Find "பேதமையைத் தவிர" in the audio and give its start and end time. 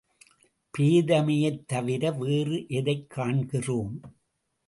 0.73-2.11